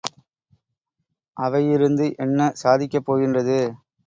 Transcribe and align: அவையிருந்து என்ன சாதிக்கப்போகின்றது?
அவையிருந்து 1.37 2.07
என்ன 2.19 2.49
சாதிக்கப்போகின்றது? 2.63 3.59